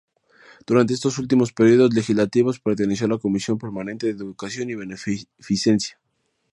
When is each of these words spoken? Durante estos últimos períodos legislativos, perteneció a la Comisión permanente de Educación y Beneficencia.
Durante 0.65 0.95
estos 0.95 1.19
últimos 1.19 1.53
períodos 1.53 1.93
legislativos, 1.93 2.57
perteneció 2.59 3.05
a 3.05 3.09
la 3.11 3.19
Comisión 3.19 3.59
permanente 3.59 4.07
de 4.07 4.13
Educación 4.13 4.71
y 4.71 4.73
Beneficencia. 4.73 5.99